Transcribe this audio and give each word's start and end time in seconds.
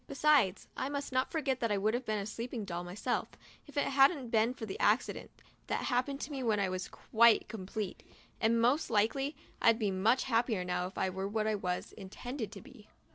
Besides, 0.07 0.67
I 0.75 0.89
must 0.89 1.11
not 1.11 1.31
forget 1.31 1.59
that 1.59 1.71
I 1.71 1.77
would 1.77 1.93
have 1.93 2.05
been 2.07 2.17
a 2.17 2.25
sleeping 2.25 2.65
doll 2.65 2.83
myself, 2.83 3.27
if 3.67 3.77
it 3.77 3.85
hadn't 3.85 4.29
been 4.31 4.55
for 4.55 4.65
the 4.65 4.79
accident 4.79 5.29
that 5.67 5.83
happened 5.93 6.19
to 6.21 6.31
me 6.31 6.41
when 6.41 6.59
I 6.59 6.69
wasn't 6.69 6.93
quite 6.93 7.47
complete— 7.47 8.01
and, 8.41 8.59
most 8.59 8.89
likely, 8.89 9.35
I'd 9.61 9.77
be 9.77 9.91
much 9.91 10.23
happier 10.23 10.65
now 10.65 10.87
if 10.87 10.97
I 10.97 11.11
were 11.11 11.27
what 11.27 11.45
I 11.45 11.53
was 11.53 11.91
intended 11.93 12.51
to 12.53 12.61
be. 12.61 12.87